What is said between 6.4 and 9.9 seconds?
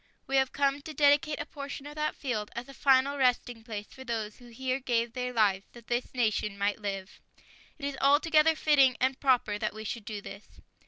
might live. It is altogether fitting and proper that we